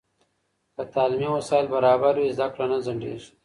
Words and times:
که 0.75 0.83
تعلیمي 0.93 1.27
وسایل 1.37 1.65
برابر 1.73 2.13
وي، 2.17 2.31
زده 2.37 2.47
کړه 2.53 2.65
نه 2.71 2.77
ځنډېږي. 2.85 3.29